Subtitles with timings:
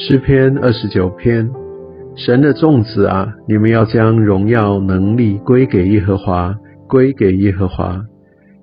[0.00, 1.50] 诗篇二十九篇，
[2.14, 6.54] 神的众子啊，你们要将荣耀能力归给耶和华，
[6.86, 8.00] 归给耶和华，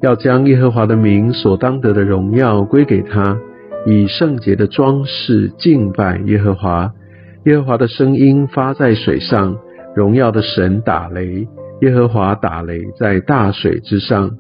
[0.02, 3.38] 要将耶和华的名所当得的荣耀归给他，
[3.86, 6.90] 以圣洁的装饰敬拜耶和华。
[7.44, 9.58] 耶和华的声音发在水上，
[9.94, 11.46] 荣耀的神打雷，
[11.82, 14.32] 耶和华打雷在大水之上。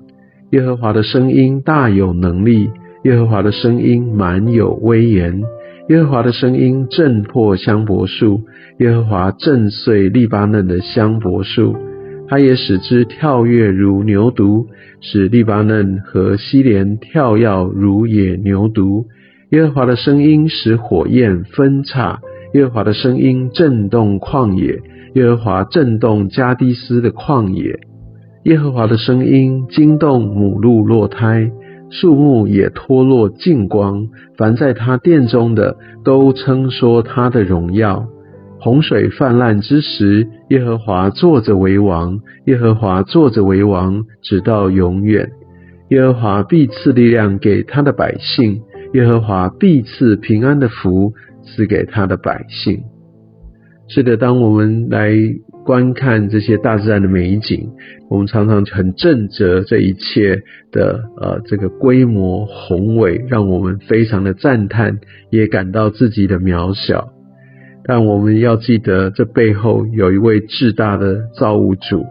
[0.51, 2.70] 耶和华的声音大有能力，
[3.03, 5.43] 耶和华的声音满有威严。
[5.89, 8.41] 耶和华的声音震破香柏树，
[8.80, 11.76] 耶和华震碎利巴嫩的香柏树，
[12.27, 14.66] 他也使之跳跃如牛犊，
[14.99, 19.05] 使利巴嫩和西连跳跃如野牛犊。
[19.52, 22.20] 耶和华的声音使火焰分叉，
[22.55, 24.79] 耶和华的声音震动旷野，
[25.13, 27.79] 耶和华震动加迪斯的旷野，
[28.45, 31.52] 耶和华的声音惊动母鹿落胎。
[31.89, 38.07] 树木也脱落净光，凡在他殿中的都称说他的荣耀。
[38.59, 45.29] 洪水泛滥之时，耶和华坐着为王，耶和华坐着为王，直到永远。
[45.89, 48.61] 耶和华必赐力量给他的百姓，
[48.93, 51.13] 耶和华必赐平安的福
[51.43, 52.81] 赐给他的百姓。
[53.87, 55.15] 是的，当我们来。
[55.65, 57.71] 观看这些大自然的美景，
[58.07, 65.00] 我们常常很正则这一切的呃这个规模宏伟，让我们非常的赞叹，
[65.31, 67.07] 也感到自己的渺小。
[67.83, 72.06] 但我们要记得，这背后有一位至大的造物主，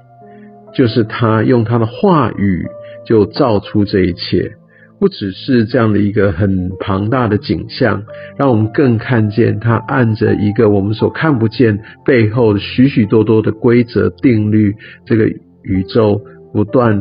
[0.74, 2.66] 就是他用他的话语
[3.06, 4.56] 就造出这一切。
[5.00, 8.04] 不只是这样的一个很庞大的景象，
[8.38, 15.26] 让我们更看见它按着一个我们所看不见背后的许许多多的规则定律，这个
[15.62, 17.00] 宇宙不断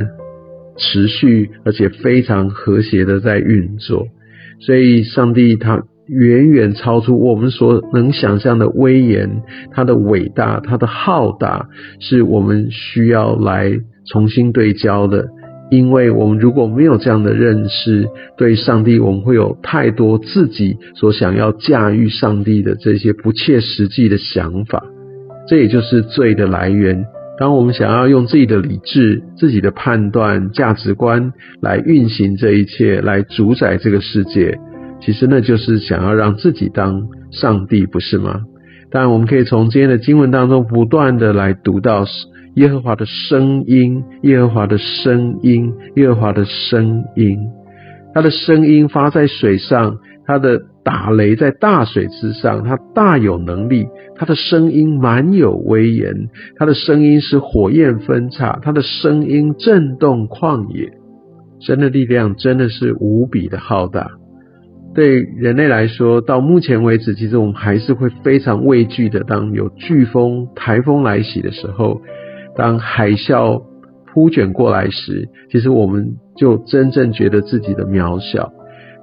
[0.77, 4.07] 持续而且非常和谐的在运作。
[4.59, 11.69] 所以，上帝他远远超出我们所能想象的威严，他的伟大，他的浩大，
[11.99, 15.27] 是我们需要来重新对焦的。
[15.73, 18.07] 因为我们如果没有这样的认识，
[18.37, 24.83] 对上帝，我们会有太多自己所想要驾驭上帝的这些不切实际的想法，
[25.47, 27.03] 这也就是罪的来源。
[27.39, 34.59] 当我们想要用自己的理智、自己的判断、价值观来运行这一切，来主宰这个世界，
[35.01, 38.41] 其实那就是想要让自己当上帝，不是吗？
[38.91, 42.05] 当然，我们可以从今天的经文当中不断的来读到。
[42.55, 47.39] 耶和华的声音，耶和华的声音，耶和华的声音，
[48.13, 49.97] 他的声音发在水上，
[50.27, 60.91] 他的打雷在大水之上，他大有能力，他的声音满有威严，他的声音是火焰分叉，他的声音震动旷野，
[61.59, 64.11] 神的力量真的是无比的浩大。
[64.93, 71.99] 对人类来说，到目前为止，其实我们还是会非常畏惧的，当有飓风、台风来袭的时候。
[72.55, 73.63] 当海啸
[74.05, 78.51] 铺卷过来时，其实我们就真正觉得自己的渺小。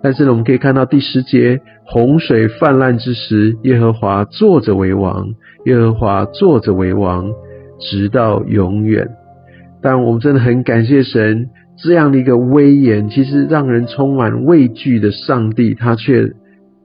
[0.02, 5.26] 但是呢，我们可以看到第十节，洪水泛滥之时，耶和华坐着为王，
[5.66, 7.30] 耶和华坐着为王，
[7.78, 9.10] 直到永远。
[9.82, 11.48] 但我们真的很感谢神，
[11.82, 16.30] 这样的一个威严，其实让人充满畏惧的上帝，他却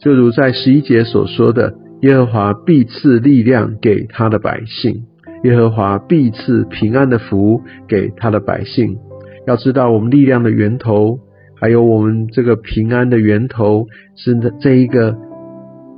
[0.02, 5.04] 就如在十一节所说的，耶和华必赐力量给他的百姓。
[5.46, 8.98] 耶和华必赐平安的福给他的百姓。
[9.46, 11.20] 要知道，我们力量的源头，
[11.62, 13.86] 还有我们这个平安的源头，
[14.16, 15.16] 是这一个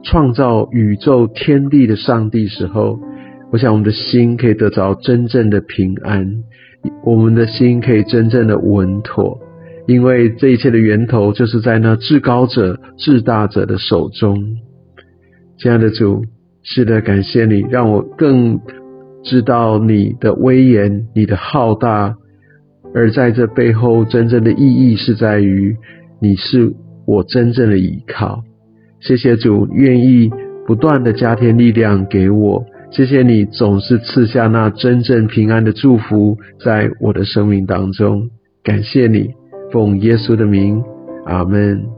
[0.03, 2.99] 创造宇宙天地的上帝时候，
[3.53, 6.43] 我想我们的心可以得着真正的平安，
[7.05, 9.39] 我们的心可以真正的稳妥，
[9.87, 14.43] 因为这一切的源头就是在那至高者、至大者的手中。
[15.57, 16.25] 亲爱的主，
[16.63, 18.59] 是的，感谢你，让我更。
[19.29, 22.15] 知道你的威严，你的浩大，
[22.95, 25.75] 而在这背后真正的意义是在于，
[26.21, 26.73] 你是
[27.05, 28.41] 我真正的依靠。
[29.01, 30.31] 谢谢主，愿意
[30.65, 32.65] 不断的加添力量给我。
[32.89, 38.29] 谢谢你总是赐下那真正平安的祝福在我的生命当中。
[38.63, 39.31] 感谢你，
[39.73, 40.81] 奉耶稣的名，
[41.25, 41.96] 阿门。